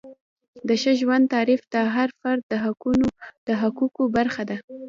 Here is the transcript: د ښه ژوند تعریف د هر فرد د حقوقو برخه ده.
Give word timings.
د 0.67 0.69
ښه 0.81 0.91
ژوند 0.99 1.25
تعریف 1.33 1.61
د 1.73 1.75
هر 1.95 2.09
فرد 2.19 2.41
د 3.47 3.49
حقوقو 3.61 4.03
برخه 4.17 4.43
ده. 4.49 4.57